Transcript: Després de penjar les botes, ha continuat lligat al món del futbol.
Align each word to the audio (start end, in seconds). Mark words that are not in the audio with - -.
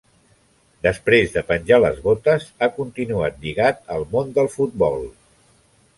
Després 0.87 1.35
de 1.35 1.43
penjar 1.51 1.79
les 1.83 2.01
botes, 2.07 2.47
ha 2.67 2.71
continuat 2.79 3.39
lligat 3.45 3.85
al 3.97 4.09
món 4.15 4.37
del 4.39 4.51
futbol. 4.59 4.99